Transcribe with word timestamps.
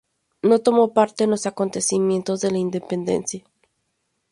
No 0.41 0.57
tomó 0.57 0.93
parte 0.95 1.25
en 1.25 1.29
los 1.29 1.45
acontecimientos 1.45 2.39
de 2.41 2.49
la 2.49 2.57
independencia. 2.57 3.43